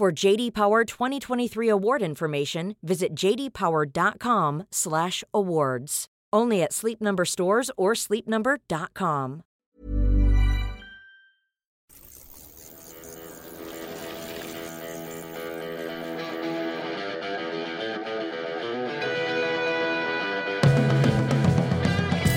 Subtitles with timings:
[0.00, 6.06] For JD Power 2023 award information, visit jdpower.com/awards.
[6.32, 9.42] Only at Sleep Number stores or sleepnumber.com.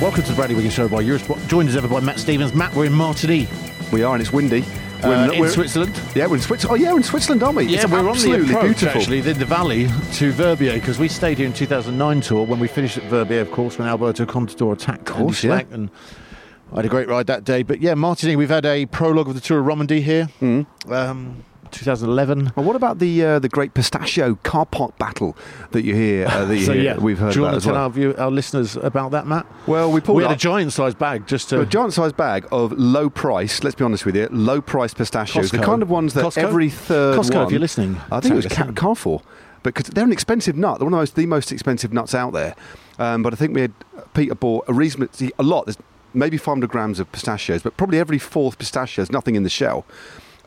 [0.01, 1.47] Welcome to the Bradley Wiggins Show by Eurosport.
[1.47, 2.53] Joined as ever by Matt Stevens.
[2.53, 3.47] Matt, we're in Martigny,
[3.93, 4.65] We are, and it's windy.
[5.03, 5.99] Uh, in we're- Switzerland.
[6.15, 6.79] Yeah, we're in Switzerland.
[6.79, 7.73] Oh, yeah, we're in Switzerland, aren't we?
[7.73, 9.01] it's we're on the absolutely approach, beautiful.
[9.01, 12.67] actually, in the valley to Verbier, because we stayed here in 2009 tour when we
[12.67, 15.61] finished at Verbier, of course, when Alberto Contador attacked Of course, yeah.
[15.71, 15.89] And
[16.71, 17.63] I had a great ride that day.
[17.63, 20.65] But yeah, Martigny, we've had a prologue of the Tour of Romandy here, Mm.
[20.91, 21.43] um,
[21.73, 22.53] 2011.
[22.55, 25.35] Well, what about the uh, the great pistachio car park battle
[25.71, 26.27] that you hear?
[26.27, 27.83] Uh, that you So hear, yeah, we've heard Do you want to tell well.
[27.83, 29.45] our, view, our listeners about that, Matt?
[29.67, 31.61] Well, we pulled we had up a giant-sized bag just to.
[31.61, 33.63] a giant-sized bag of low price.
[33.63, 35.51] Let's be honest with you, low price pistachios.
[35.51, 36.37] The kind of ones that Costco?
[36.37, 37.45] every third Costco, one.
[37.45, 38.71] if you're listening, I think it was Car-.
[38.71, 39.21] Carrefour,
[39.63, 40.79] because they're an expensive nut.
[40.79, 42.55] They're one of the most, the most expensive nuts out there.
[42.99, 43.73] Um, but I think we had
[44.13, 45.65] Peter bought a reasonable, a lot.
[45.65, 45.77] There's
[46.13, 49.85] maybe 500 grams of pistachios, but probably every fourth pistachio has nothing in the shell.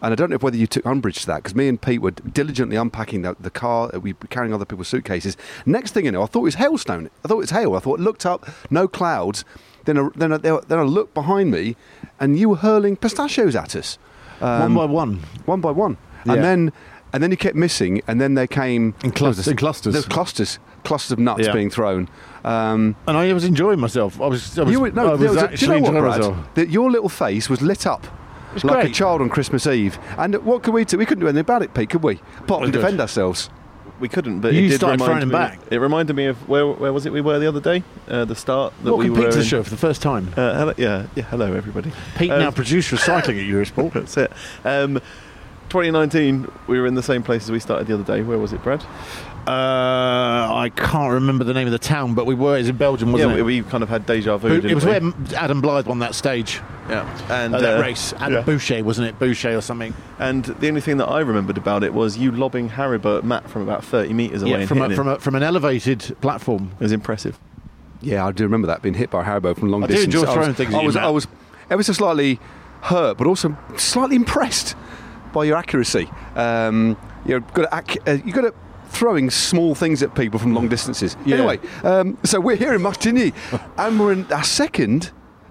[0.03, 2.11] And I don't know whether you took umbrage to that because me and Pete were
[2.11, 3.91] diligently unpacking the, the car.
[3.95, 5.37] uh, We were carrying other people's suitcases.
[5.65, 7.09] Next thing you know, I thought it was hailstone.
[7.25, 7.75] I thought it was hail.
[7.75, 9.45] I thought looked up, no clouds.
[9.87, 11.77] Then I, then I, then I looked behind me,
[12.21, 13.99] and you were hurling pistachios at us,
[14.41, 15.21] one um, by one.
[15.47, 15.97] one by one.
[16.27, 16.33] Yeah.
[16.35, 16.73] And then
[17.13, 19.95] and then you kept missing, and then there came In clusters- in clusters.
[19.95, 21.53] There clusters, clusters of nuts Yeah.
[21.53, 22.09] being thrown.
[22.45, 24.21] Um, And I was enjoying myself.
[24.21, 25.93] I was, I was, you were, no, I was was a- do you know what,
[26.21, 26.55] Brad?
[26.56, 28.06] That your little face was lit up.
[28.56, 29.99] It's like a child on Christmas Eve.
[30.19, 30.99] And what could we do?
[30.99, 32.21] We couldn't do anything about it, Pete, could we?
[32.41, 32.81] Apart from Good.
[32.81, 33.50] defend ourselves.
[33.99, 35.59] We couldn't, but You it did started remind throwing me, back.
[35.71, 37.83] It reminded me of where where was it we were the other day?
[38.06, 39.17] Uh, the start that we were.
[39.17, 40.28] Pete to the in- show for the first time.
[40.37, 41.22] Uh, hello, yeah, yeah.
[41.25, 41.93] Hello, everybody.
[42.17, 43.47] Pete Um, now produced recycling at
[43.77, 43.93] Eurosport.
[43.94, 44.33] That's it.
[44.67, 45.00] Um,
[45.69, 48.22] 2019, we were in the same place as we started the other day.
[48.22, 48.84] Where was it, Brad?
[49.47, 52.56] Uh, I can't remember the name of the town, but we were.
[52.56, 53.43] It was in Belgium, wasn't yeah, it?
[53.44, 54.49] we, we kind of had deja vu.
[54.49, 54.91] It, didn't was we?
[54.91, 58.12] where Adam Blythe won that stage, yeah, and uh, that uh, race.
[58.15, 58.41] Adam yeah.
[58.41, 59.21] Boucher, wasn't it?
[59.21, 59.94] Boucher or something.
[60.19, 63.49] And the only thing that I remembered about it was you lobbing Haribo at Matt
[63.49, 64.50] from about 30 metres away.
[64.50, 65.15] Yeah, and from a, from him.
[65.15, 66.72] a, from an elevated platform.
[66.81, 67.38] It was impressive.
[68.03, 70.15] Yeah, I do remember that being hit by Haribo from long I do distance.
[70.15, 71.28] enjoy I throwing was, things I at you, was, I was
[71.71, 72.41] ever so slightly
[72.82, 74.75] hurt, but also slightly impressed
[75.37, 76.09] by your accuracy.
[76.35, 78.55] Um, you're good at ac- uh, you're good at
[78.89, 81.15] throwing small things at people from long distances.
[81.27, 81.37] Yeah.
[81.37, 83.35] Anyway, um, so we're here in Martigny,
[83.77, 85.11] and we're in our second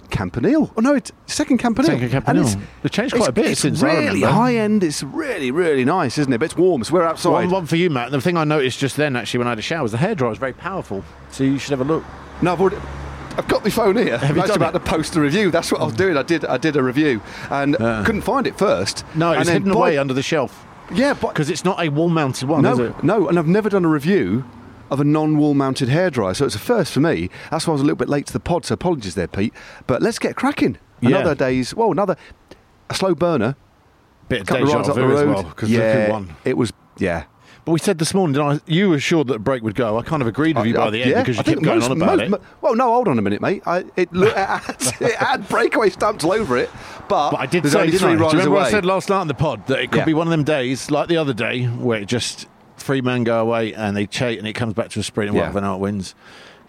[0.10, 0.72] Campanile.
[0.76, 1.92] Oh no, it's second Campanile.
[1.92, 2.30] Second Campanile.
[2.48, 4.84] And it's- They've changed quite a bit It's since really high end.
[4.84, 6.40] It's really really nice, isn't it?
[6.40, 7.30] But it's warm, so we're outside.
[7.32, 8.10] One, one for you, Matt.
[8.12, 10.30] The thing I noticed just then, actually, when I had a shower, was the hairdryer
[10.30, 11.04] was very powerful.
[11.30, 12.04] So you should have a look.
[12.42, 12.78] No, I've already.
[13.38, 14.18] I've got my phone here.
[14.18, 14.80] Have done about it?
[14.80, 15.52] to post a review.
[15.52, 15.98] That's what I was mm.
[15.98, 16.18] doing.
[16.18, 16.46] I did.
[16.46, 18.04] I did a review and Yeah.
[18.06, 19.06] couldn't find it first.
[19.16, 22.48] No, it's hidden by- away under the shelf Yeah, but because it's not a wall-mounted
[22.48, 23.04] one, is no, it?
[23.04, 24.46] no, and I've never done a review
[24.92, 27.30] of a non-wall-mounted hairdryer, so it's a first for me.
[27.50, 28.66] That's why I was a little bit late to the pod.
[28.66, 29.54] So apologies there, Pete.
[29.88, 30.78] But let's get cracking.
[31.02, 31.10] Yeah.
[31.10, 32.16] Another day's well, another
[32.90, 33.56] a slow burner.
[34.30, 36.36] Bit of deja vu as well because yeah, won.
[36.44, 36.72] it was.
[36.98, 37.26] Yeah,
[37.66, 39.98] But we said this morning, didn't I, you were sure that a break would go.
[39.98, 41.80] I kind of agreed with you by the end yeah, because you I kept going
[41.80, 42.42] most- on about most- it.
[42.62, 43.64] well, no, hold on a minute, mate.
[43.66, 46.70] I, it, look, it, had, it had breakaway stamps all over it,
[47.10, 48.08] but, But I did say, didn't I?
[48.08, 48.68] Do you riders remember what away.
[48.68, 50.06] I said last night on the pod that it could Yeah.
[50.06, 52.46] be one of them days, like the other day, where it just
[52.78, 55.36] three men go away and they chase and it comes back to a sprint and
[55.36, 55.42] Yeah.
[55.46, 56.14] whatever now it wins.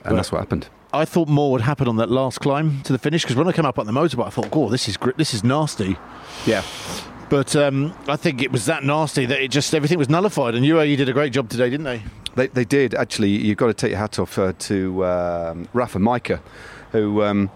[0.02, 0.68] and that's what happened.
[0.94, 3.52] I thought more would happen on that last climb to the finish because when I
[3.52, 5.98] came up on the motorbike, I thought, "Oh, this is gr- this is nasty."
[6.46, 6.62] Yeah,
[7.28, 10.54] But um, I think it was that nasty that it just everything was nullified.
[10.54, 12.02] And UAE did a great job today, didn't they?
[12.36, 13.30] they, they did actually.
[13.30, 16.40] You've got to take your hat off uh, to um, Rafa Majka,
[16.92, 17.50] who um,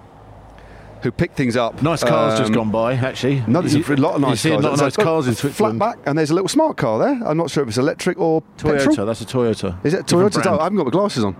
[1.03, 1.83] who picked things up.
[1.83, 3.43] Nice cars just Um, gone by, actually.
[3.47, 4.65] No, there's You- a lot of nice You see cars.
[4.65, 5.79] a lot of nice cars in Switzerland.
[5.79, 7.21] Flat back, and there's a little smart car there.
[7.25, 9.07] I'm not sure if it's electric or Toyota, petrol.
[9.07, 9.77] that's a Toyota.
[9.87, 10.59] Is it Toyota?
[10.59, 11.37] I haven't got my glasses on.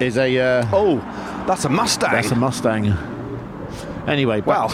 [0.00, 0.96] Is a uh, Oh,
[1.46, 2.10] that's a Mustang.
[2.12, 2.92] that's a Mustang.
[4.06, 4.68] Anyway, wow.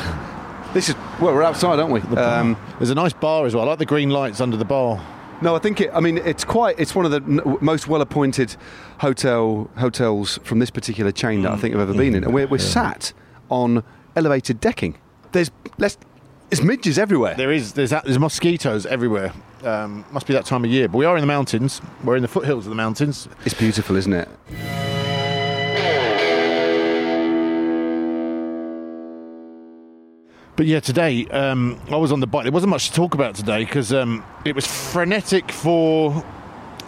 [0.75, 2.01] This is well, we're outside, aren't we?
[2.19, 3.65] Um, there's a nice bar as well.
[3.65, 5.01] I like the green lights under the bar.
[5.41, 5.91] no, I think it.
[5.95, 6.79] I mean, it's quite.
[6.81, 8.57] It's one of the n- most well-appointed
[8.99, 12.49] hotel hotels from this particular chain that I think I've ever been in, and we're,
[12.49, 13.13] we're sat
[13.51, 13.85] on
[14.17, 14.99] elevated decking.
[15.33, 15.97] There's let's.
[16.51, 17.35] It's midges everywhere.
[17.37, 19.33] There is there's there's mosquitoes everywhere.
[19.63, 20.89] Um, must be that time of year.
[20.89, 21.81] But we are in the mountains.
[22.03, 23.29] We're in the foothills of the mountains.
[23.45, 24.29] It's beautiful, isn't it?
[30.57, 32.45] But yeah, today um, I was on the bike.
[32.45, 36.25] There wasn't much to talk about today because um, it was frenetic for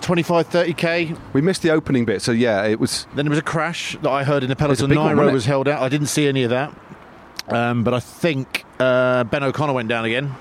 [0.02, 1.18] 25, 30k.
[1.32, 3.06] We missed the opening bit, so yeah, it was.
[3.14, 4.94] Then there was a crash that I heard in the peloton.
[4.94, 5.82] one, Nairo was held out.
[5.82, 6.72] I didn't see any of that.
[7.48, 10.34] Um, but I think uh, Ben O'Connor went down again.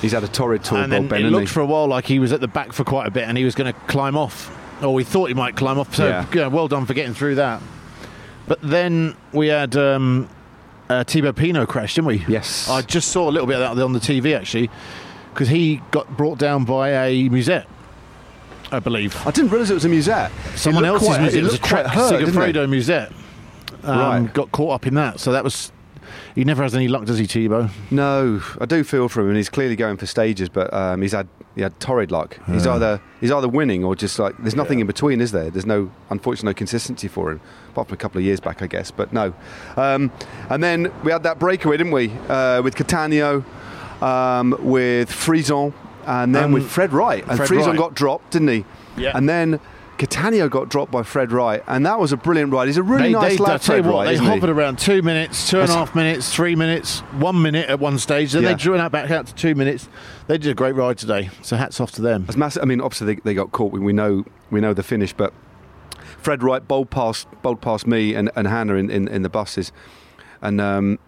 [0.00, 1.52] He's had a torrid tour, and then Ben, it looked he?
[1.52, 3.44] for a while like he was at the back for quite a bit and he
[3.44, 4.56] was going to climb off.
[4.82, 5.94] Or we thought he might climb off.
[5.94, 6.26] So Yeah.
[6.32, 7.60] yeah, well done for getting through that.
[8.46, 10.28] But then we had um,
[10.90, 12.24] uh, Thibaut Pinot crash, didn't we?
[12.28, 12.68] Yes.
[12.68, 14.68] I just saw a little bit of that on the TV actually
[15.32, 17.66] because he got brought down by a musette,
[18.72, 19.16] I believe.
[19.26, 20.32] I didn't realise it was a musette.
[20.56, 21.36] Someone else's quite- musette.
[21.36, 22.12] It It was a quite track hurt?
[22.22, 23.12] Segafredo musette.
[23.84, 24.34] Um, Right.
[24.34, 25.20] Got caught up in that.
[25.20, 25.72] So that was.
[26.34, 27.70] He never has any luck, does he, Thibaut?
[27.90, 31.12] No, I do feel for him, and he's clearly going for stages, but um, he's
[31.12, 32.38] had he had torrid luck.
[32.46, 35.50] He's either he's either winning or just like there's nothing in between, is there?
[35.50, 37.40] There's no unfortunately no consistency for him,
[37.70, 38.90] apart from a couple of years back, I guess.
[38.90, 39.34] But no.
[39.76, 40.12] Um,
[40.48, 43.44] and then we had that breakaway, didn't we, uh, with Cattaneo,
[44.02, 45.72] um, with Frison,
[46.06, 47.24] and then Um, with Fred Wright.
[47.28, 47.78] And Fred Frison Wright.
[47.78, 48.64] got dropped, didn't he?
[48.96, 49.12] Yeah.
[49.16, 49.60] And then.
[50.00, 52.68] Cattaneo got dropped by Fred Wright, and that was a brilliant ride.
[52.68, 54.06] He's a really nice I lad, tell you what, Wright.
[54.06, 54.30] they isn't he?
[54.30, 57.98] hovered around two minutes, two and a half minutes, three minutes, one minute at one
[57.98, 58.32] stage.
[58.32, 58.48] Then Yeah.
[58.50, 59.90] they drew it out back out to two minutes.
[60.26, 61.28] They did a great ride today.
[61.42, 62.26] So hats off to them.
[62.34, 62.62] Massive.
[62.62, 63.72] I mean, obviously they, they got caught.
[63.72, 65.34] We, we know we know the finish, but
[66.16, 69.70] Fred Wright bowled past bowled past me and, and Hannah in, in, in the buses,
[70.40, 70.98] and um,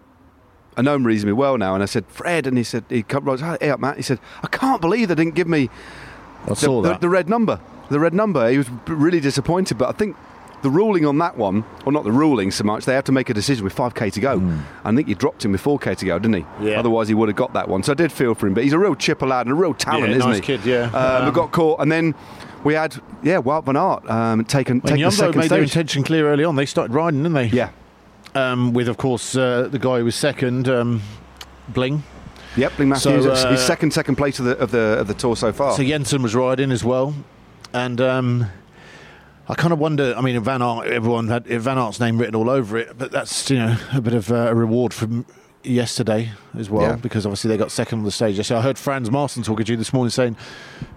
[0.77, 1.73] I know him reasonably well now.
[1.73, 3.97] And I said, Fred, and he said, he come right, hey up, Matt.
[3.97, 5.71] He said, I can't believe they didn't give me
[6.45, 7.01] I the, saw the, that.
[7.01, 7.59] the red number.
[7.89, 8.49] The red number.
[8.49, 10.15] He was really disappointed, but I think.
[10.61, 13.29] The ruling on that one, or not the ruling so much, they had to make
[13.29, 14.41] a decision with 5k to go.
[14.85, 16.69] I think he dropped him with 4k to go, didn't he?
[16.69, 16.79] Yeah.
[16.79, 17.83] Otherwise, he would have got that one.
[17.83, 19.73] So I did feel for him, but he's a real chipper lad and a real
[19.73, 20.27] talent, Yeah, isn't he?
[20.29, 20.41] nice he?
[20.57, 20.83] kid, yeah.
[20.97, 22.15] Um, we got caught, and then
[22.63, 26.01] we had yeah, Wout van Aert um, taken when taken the second made their intention
[26.01, 27.47] clear early on, they started riding, didn't they?
[27.47, 27.71] Yeah,
[28.33, 31.01] Um, with, of course, uh, the guy who was second, um,
[31.67, 32.03] Bling.
[32.55, 32.75] Yep.
[32.77, 35.35] Bling Matthews, So, uh, his second second place of the of the of the tour
[35.35, 35.73] so far.
[35.75, 37.13] So Jensen was riding as well,
[37.73, 38.45] and um,
[39.47, 40.13] I kind of wonder.
[40.17, 43.49] I mean, Van Aert, everyone had Van Aert's name written all over it, but that's
[43.49, 45.25] you know a bit of uh, a reward from
[45.65, 46.29] yesterday
[46.59, 46.95] as well Yeah.
[46.97, 48.45] because obviously they got second on the stage.
[48.45, 50.35] So I heard Frans Maassen talking to you this morning saying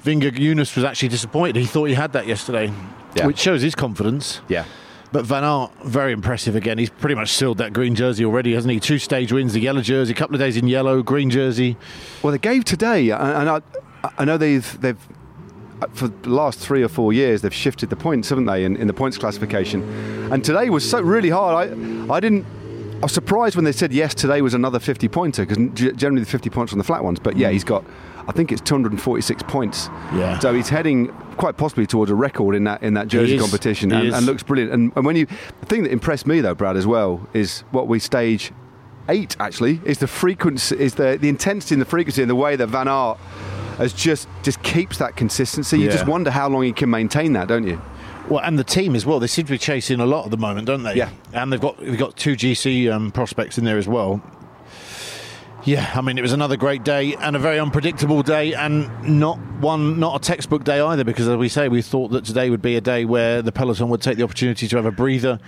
[0.05, 1.55] Vinga Yunus was actually disappointed.
[1.55, 2.73] He thought he had that yesterday,
[3.15, 3.27] Yeah.
[3.27, 4.41] which shows his confidence.
[4.49, 4.65] yeah,
[5.17, 6.77] But Van Aert, very impressive again.
[6.77, 8.79] He's pretty much sealed that green jersey already, hasn't he?
[8.79, 11.79] Two stage wins, the yellow jersey, a couple of days in yellow, green jersey.
[12.23, 13.63] Well, they gave today, and I,
[14.19, 14.99] I know they've they've
[15.95, 18.89] for the last three or four years they've shifted the points, haven't they, in, in
[18.89, 19.83] the points classification?
[20.31, 21.67] And today was so really hard.
[21.67, 22.45] I I didn't.
[22.97, 24.15] I was surprised when they said yes.
[24.15, 25.57] Today was another 50 pointer because
[25.97, 27.21] generally the 50 points on the flat ones.
[27.21, 27.53] But yeah, mm.
[27.53, 27.87] he's got.
[28.29, 29.89] I think it's 246 points.
[30.15, 30.39] Yeah.
[30.41, 34.13] So he's heading quite possibly towards a record in that in that jersey competition, and,
[34.13, 34.73] and looks brilliant.
[34.73, 35.27] And, and when you,
[35.61, 38.53] the thing that impressed me though, Brad, as well, is what we stage
[39.09, 42.57] eight actually is the frequency, is the the intensity and the frequency and the way
[42.57, 43.19] that Van Aert
[43.79, 45.79] has just just keeps that consistency.
[45.79, 45.93] You Yeah.
[45.93, 47.81] just wonder how long he can maintain that, don't you?
[48.29, 49.21] Well, and the team as well.
[49.21, 50.97] They seem to be chasing a lot at the moment, don't they?
[50.97, 51.11] Yeah.
[51.33, 54.21] And they've got we've got two GC um, prospects in there as well.
[55.67, 59.37] Yeah, I mean it was another great day and a very unpredictable day, and not
[59.61, 61.03] one, not a textbook day either.
[61.03, 63.89] Because as we say, we thought that today would be a day where the peloton
[63.89, 65.41] would take the opportunity to have a breather,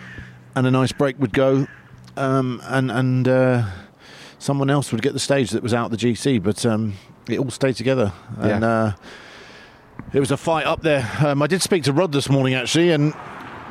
[0.56, 1.68] and a nice break would go,
[2.16, 3.64] um, and and uh,
[4.40, 6.42] someone else would get the stage that was out the GC.
[6.42, 6.94] But um,
[7.28, 8.62] it all stayed together, and.
[8.62, 8.68] Yeah.
[8.68, 8.92] Uh,
[10.12, 11.10] it was a fight up there.
[11.18, 13.12] Um, I did speak to Rod this morning actually, and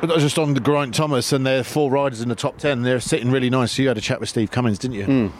[0.06, 2.82] just on the Geraint Thomas, and they're four riders in the top ten.
[2.82, 3.78] They're sitting really nice.
[3.78, 5.32] You had a chat with Steve Cummings, didn't you?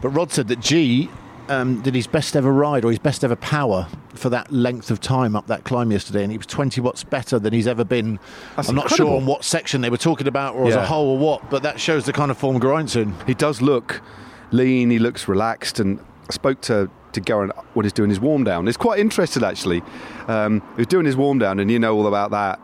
[0.00, 1.08] But Rod said that G
[1.48, 5.00] um, did his best ever ride or his best ever power for that length of
[5.00, 8.18] time up that climb yesterday, and he was 20 watts better than he's ever been.
[8.56, 9.10] That's I'm not incredible.
[9.10, 11.62] sure on what section they were talking about or as a whole or what, but
[11.62, 13.14] that shows the kind of form Geraint's in.
[13.26, 14.02] He does look
[14.50, 14.90] lean.
[14.90, 15.80] He looks relaxed.
[15.80, 18.66] And I spoke to to Geraint when he's doing his warm down.
[18.66, 19.82] He's quite interested actually.
[20.28, 22.60] Um, he was doing his warm down, and you know all about that.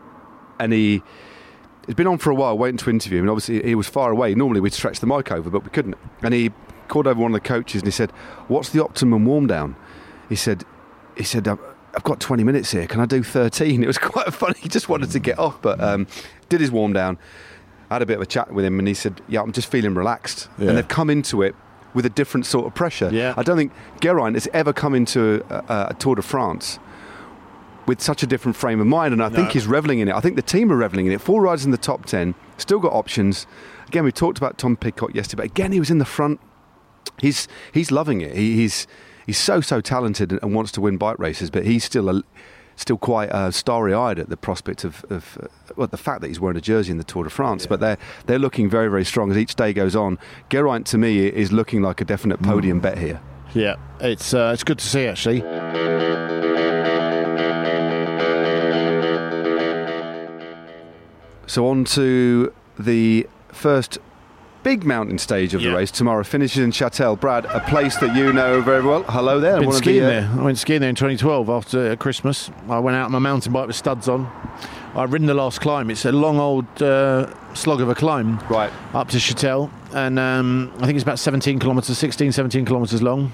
[0.59, 1.03] And he.
[1.85, 4.11] He's been on for a while, waiting to interview him, and obviously he was far
[4.11, 4.33] away.
[4.35, 5.97] Normally we'd stretch the mic over, but we couldn't.
[6.21, 6.51] And he
[6.87, 8.11] called over one of the coaches and he said,
[8.47, 9.75] "What's the optimum warm down?"
[10.29, 10.63] He said,
[11.17, 12.87] "He said I've got 20 minutes here.
[12.87, 14.55] Can I do 13?" It was quite funny.
[14.59, 16.07] He just wanted to get off, but um,
[16.49, 17.17] did his warm down.
[17.89, 19.69] I had a bit of a chat with him, and he said, "Yeah, I'm just
[19.69, 20.69] feeling relaxed." Yeah.
[20.69, 21.55] And they've come into it
[21.93, 23.09] with a different sort of pressure.
[23.11, 23.33] Yeah.
[23.37, 23.71] I don't think
[24.01, 26.79] Geraint has ever come into a, a, a Tour de France
[27.85, 30.15] with such a different frame of mind, and I think he's reveling in it.
[30.15, 31.21] I think the team are reveling in it.
[31.21, 33.45] Four riders in the top ten, still got options.
[33.87, 36.39] Again, we talked about Tom Pidcock yesterday, but again, he was in the front
[37.19, 38.35] he's he's loving it.
[38.35, 38.87] He, he's
[39.25, 42.23] he's so so talented and wants to win bike races, but he's still a,
[42.75, 46.39] still quite uh, starry-eyed at the prospect of, of uh, well, the fact that he's
[46.39, 47.65] wearing a jersey in the Tour de France.
[47.65, 50.17] But they're they're looking very very strong as each day goes on.
[50.49, 53.21] Geraint to me is looking like a definite podium bet here.
[53.53, 56.12] Yeah, it's uh, it's good to see actually.
[61.53, 63.99] So on to the first
[64.63, 66.23] big mountain stage of the race tomorrow.
[66.23, 67.19] Finishes in Châtel.
[67.19, 69.03] Brad, a place that you know very well.
[69.03, 69.59] Hello there.
[69.59, 70.29] Been of the, skiing uh, there.
[70.35, 72.49] I went skiing there in 2012 after uh, Christmas.
[72.67, 74.31] I went out on my mountain bike with studs on.
[74.95, 75.91] I've ridden the last climb.
[75.91, 78.73] It's a long old uh, slog of a climb Right.
[78.95, 83.31] up to Châtel, and um, I think it's about 17 kilometres, 16, 17 kilometres long.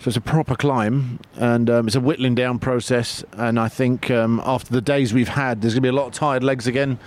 [0.00, 3.22] So it's a proper climb, and um, it's a whittling down process.
[3.32, 6.06] And I think um, after the days we've had, there's going to be a lot
[6.06, 6.98] of tired legs again.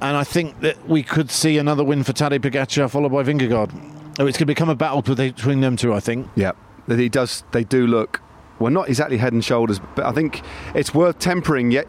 [0.00, 3.70] And I think that we could see another win for Tadej Pogacar, followed by Vingegaard.
[4.18, 6.28] Oh, it's going to become a battle between them two, I think.
[6.34, 6.52] Yeah,
[6.88, 7.44] that he does.
[7.52, 8.20] They do look
[8.58, 10.42] well, not exactly head and shoulders, but I think
[10.74, 11.70] it's worth tempering.
[11.70, 11.88] Yet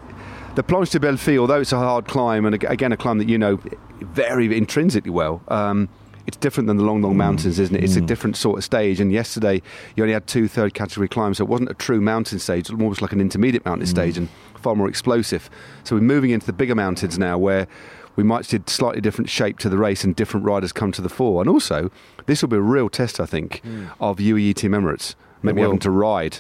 [0.56, 3.30] the Planche des Belles Filles, although it's a hard climb and again a climb that
[3.30, 3.60] you know
[4.02, 5.42] very intrinsically well.
[5.48, 5.90] Um,
[6.28, 7.84] it's different than the long, long mountains, isn't it?
[7.84, 8.08] It's a mm.
[8.08, 9.00] different sort of stage.
[9.00, 9.62] And yesterday,
[9.96, 12.70] you only had two third category climbs, so it wasn't a true mountain stage.
[12.70, 13.92] It was almost like an intermediate mountain mm.
[13.92, 15.50] stage and far more explosive.
[15.84, 17.68] So we're moving into the bigger mountains now, where
[18.16, 21.10] we might see slightly different shape to the race and different riders come to the
[21.10, 21.42] fore.
[21.42, 21.92] And also,
[22.26, 23.92] this will be a real test, I think, mm.
[24.00, 25.16] of UAE Team Emirates.
[25.44, 26.40] Maybe having to ride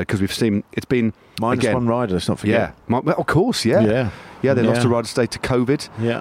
[0.00, 2.88] because we've seen it's been Minus again, one rider, let's not Yeah, forget.
[2.88, 4.10] Mi- well, of course, yeah, Yeah.
[4.42, 4.54] yeah.
[4.54, 4.82] They lost Yeah.
[4.82, 5.88] to rider state to COVID.
[5.98, 6.18] Yeah.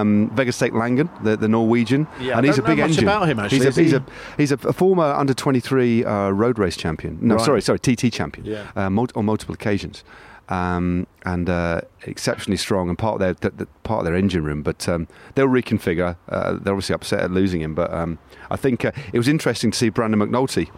[0.00, 3.04] um, Vegard Stake Laengen, the, the Norwegian, Yeah, and I he's a big much engine.
[3.04, 3.58] about him, actually.
[3.66, 4.04] He's a, he's he- a
[4.38, 7.18] he's a, a former under twenty three uh, road race champion.
[7.20, 7.44] No, Right.
[7.44, 8.46] sorry, sorry, TT champion.
[8.46, 8.64] Yeah.
[8.74, 10.02] uh, mul- on multiple occasions.
[10.48, 14.44] Um, and uh, exceptionally strong and part of their th- th- part of their engine
[14.44, 16.14] room, but um, they'll reconfigure.
[16.28, 19.72] Uh, they're obviously upset at losing him, but um, I think uh, it was interesting
[19.72, 20.68] to see Brandon McNulty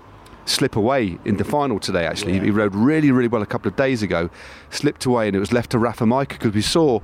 [0.49, 2.07] slip away in the final today.
[2.07, 2.45] Actually, Yeah.
[2.45, 4.31] he rode really, really well a couple of days ago,
[4.71, 7.00] slipped away, and it was left to Rafa Majka because we saw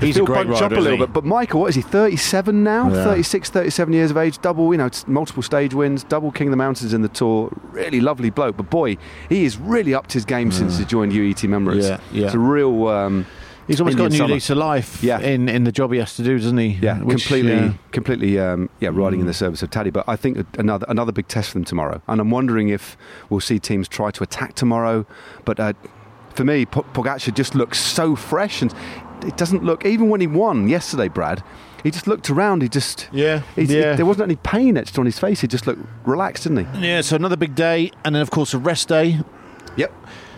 [0.00, 1.12] He's a Phil great bunched rider, up a little bit.
[1.12, 2.88] But Michael, what is he, 37 now?
[2.90, 3.04] Yeah.
[3.04, 6.56] 36, 37 years of age, double, you know, multiple stage wins, double King of the
[6.56, 7.52] Mountains in the Tour.
[7.70, 8.56] Really lovely bloke.
[8.56, 8.96] But boy,
[9.28, 11.82] he is really upped his game since he joined UET Emirates.
[11.88, 12.26] Yeah, yeah.
[12.26, 12.88] It's a real.
[12.88, 13.24] Um,
[13.66, 14.34] He's almost got a new summer.
[14.34, 15.20] lease of life Yeah.
[15.20, 16.78] in, in the job he has to do, doesn't he?
[16.82, 17.72] yeah, Which, completely, yeah.
[17.92, 19.22] completely, um, yeah, riding Mm.
[19.22, 19.90] in the service of Taddy.
[19.90, 22.96] But I think another another big test for them tomorrow, and I'm wondering if
[23.30, 25.06] we'll see teams try to attack tomorrow.
[25.44, 25.72] But uh,
[26.34, 28.74] for me, P- Pogacar just looks so fresh, and
[29.26, 31.42] it doesn't look even when he won yesterday, Brad.
[31.82, 32.62] He just looked around.
[32.62, 33.94] He just Yeah, He's, yeah.
[33.94, 35.40] there wasn't any pain etched on his face.
[35.42, 36.86] He just looked relaxed, didn't he?
[36.88, 39.20] Yeah, so another big day, and then of course a rest day,
[39.76, 39.92] Yep.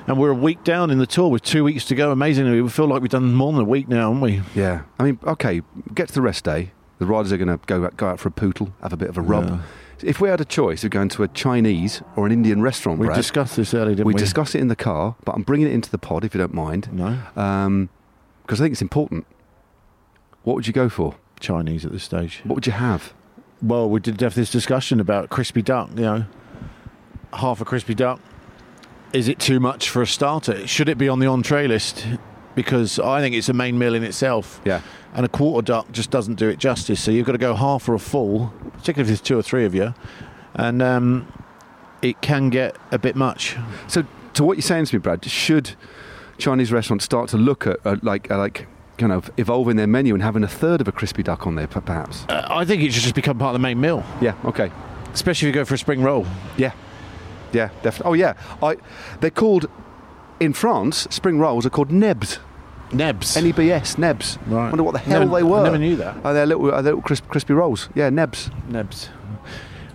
[0.07, 2.11] And we're a week down in the tour with two weeks to go.
[2.13, 4.43] Amazingly, we feel like we've done more than a week now, haven't we?
[4.55, 4.83] Yeah.
[4.99, 5.63] I mean, okay,
[5.95, 6.73] get to the rest day.
[6.99, 9.19] The riders are going to go go out for a poodle, have a bit of
[9.19, 9.49] a rub.
[9.49, 9.59] Yeah.
[10.03, 13.07] If we had a choice of going to a Chinese or an Indian restaurant, We
[13.07, 14.19] Brad, discussed this earlier, didn't we we?
[14.19, 16.53] discussed it in the car, but I'm bringing it into the pod if you don't
[16.55, 17.89] mind, no um,
[18.43, 19.27] because I think it's important.
[20.43, 21.17] What would you go for?
[21.41, 22.41] Chinese at this stage.
[22.45, 23.13] What would you have?
[23.63, 25.91] Well, we did have this discussion about crispy duck.
[25.97, 26.25] You know,
[27.35, 28.21] half a crispy duck.
[29.16, 30.66] Is it too much for a starter?
[30.66, 32.06] Should it be on the entree list?
[32.54, 34.61] Because I think it's a main meal in itself.
[34.64, 34.82] Yeah.
[35.14, 37.00] and a quarter duck just doesn't do it justice.
[37.02, 39.64] So you've got to go half or a full, particularly if there's two or three
[39.64, 39.94] of you,
[40.54, 41.32] and um,
[42.02, 43.56] it can get a bit much.
[43.88, 44.04] So,
[44.35, 45.70] to what you're saying to me, Brad, should
[46.37, 48.66] Chinese restaurants start to look at uh, like uh, like
[48.99, 51.66] kind of evolving their menu and having a third of a crispy duck on there,
[51.66, 52.26] perhaps?
[52.28, 54.35] Uh, I think it should just become part of the main meal, Yeah.
[54.44, 54.70] Okay.
[55.14, 56.26] especially if you go for a spring roll.
[56.58, 56.73] Yeah,
[57.53, 58.11] yeah, definitely.
[58.11, 58.76] Oh yeah, I.
[59.21, 59.67] They're called
[60.41, 61.07] in France.
[61.11, 62.38] Spring rolls are called nebs.
[62.93, 63.37] Nebs.
[63.37, 64.38] N-E-B-S, nebs.
[64.47, 64.69] Right.
[64.69, 65.59] Wonder what the hell Never- they were.
[65.61, 66.17] I never knew that.
[66.25, 67.88] Oh, they're little, uh, they're little crisp, crispy rolls.
[67.97, 68.50] Yeah, nebs.
[68.69, 69.07] Nebs.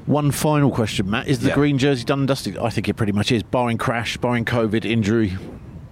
[0.07, 1.27] One final question, Matt.
[1.27, 1.55] Is the Yeah.
[1.55, 2.57] green jersey done and dusted?
[2.57, 5.37] I think it pretty much is, barring crash, barring COVID, injury.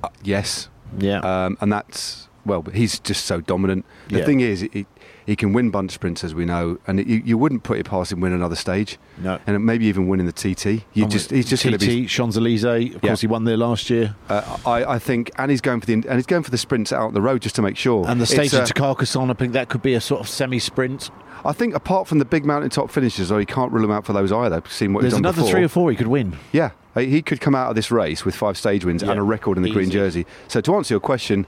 [0.04, 1.20] Uh, yes, Yeah.
[1.20, 2.62] um, and that's well.
[2.62, 3.86] But he's just so dominant.
[4.10, 4.26] The Yeah.
[4.26, 4.86] thing is, he,
[5.26, 8.12] he can win bunch sprints as we know, and you, you wouldn't put it past
[8.12, 9.38] him win another stage, no.
[9.46, 10.84] and maybe even winning the TT.
[10.94, 12.06] You just he's just going to be.
[12.06, 12.64] TT, Champs Elysees.
[12.96, 13.10] Of Yeah.
[13.10, 14.16] course, he won there last year.
[14.30, 16.92] Uh, I, I think, and he's going for the and he's going for the sprints
[16.92, 18.08] out on the road just to make sure.
[18.08, 21.12] And the stage uh, of Carcassonne, I think that could be a sort of semi-sprint.
[21.46, 24.12] I think apart from the big mountaintop finishes, though, you can't rule him out for
[24.14, 24.62] those either.
[24.68, 25.44] Seeing what There's he's done before.
[25.44, 25.52] There's another before.
[25.52, 26.38] three or four he could win.
[26.52, 29.24] Yeah, he could come out of this race with five stage wins Yeah, and a
[29.24, 30.26] record in the green jersey.
[30.50, 31.46] So to answer your question,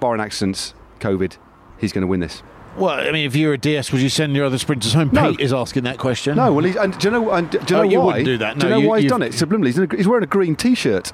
[0.00, 1.36] barring accidents, COVID,
[1.78, 2.42] he's going to win this.
[2.76, 5.10] Well, I mean, if you're a DS, would you send your other sprinters home?
[5.12, 5.30] No.
[5.30, 6.36] Pete is asking that question.
[6.36, 7.30] No, well, he's, and do you know?
[7.30, 8.04] And do you know Oh, you why?
[8.06, 8.56] wouldn't do that.
[8.56, 9.66] No, Do you know you- why he's done it subliminally?
[9.66, 11.12] He's, a, he's wearing a green T-shirt.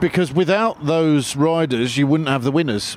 [0.00, 2.96] because without those riders, you wouldn't have the winners.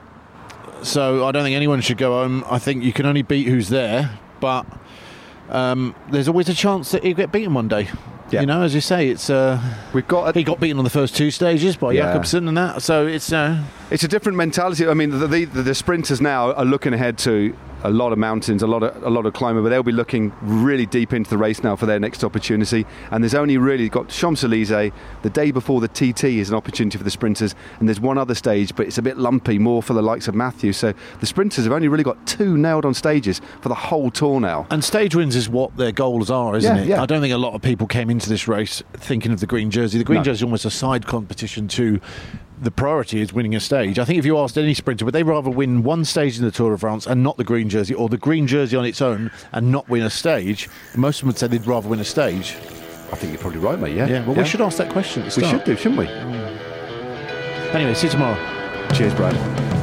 [0.83, 2.45] So I don't think anyone should go home.
[2.49, 4.65] I think you can only beat who's there, but
[5.49, 7.89] um, there's always a chance that you'll get beaten one day.
[8.31, 8.41] Yeah.
[8.41, 9.59] You know, as you say, it's uh,
[9.93, 12.05] We've got he got beaten on the first two stages by Yeah.
[12.13, 14.87] Jakobsen and that, so it's uh, It's a different mentality.
[14.87, 18.61] I mean, the, the, the sprinters now are looking ahead to a lot of mountains,
[18.63, 21.37] a lot of a lot of climbing, but they'll be looking really deep into the
[21.37, 22.85] race now for their next opportunity.
[23.11, 24.91] And there's only really got Champs Elysees.
[25.21, 28.35] The day before the TT is an opportunity for the sprinters, and there's one other
[28.35, 30.73] stage, but it's a bit lumpy, more for the likes of Matthew.
[30.73, 34.39] So the sprinters have only really got two nailed on stages for the whole tour
[34.39, 34.67] now.
[34.71, 36.87] And stage wins is what their goals are, isn't Yeah, it?
[36.87, 37.01] yeah.
[37.01, 39.71] I don't think a lot of people came into this race thinking of the green
[39.71, 39.97] jersey.
[39.97, 40.23] The green No.
[40.25, 41.99] jersey is almost a side competition to
[42.61, 43.99] the priority is winning a stage.
[43.99, 46.51] I think if you asked any sprinter, would they rather win one stage in the
[46.51, 49.31] Tour de France and not the green jersey, or the green jersey on its own
[49.51, 50.69] and not win a stage?
[50.95, 52.55] Most of them would say they'd rather win a stage.
[53.11, 53.95] I think you're probably right, mate.
[53.95, 54.07] Yeah.
[54.07, 56.07] Yeah, well, we should ask that question We should do, shouldn't we?
[57.69, 58.37] Anyway, see you tomorrow.
[58.93, 59.78] Cheers, Brad.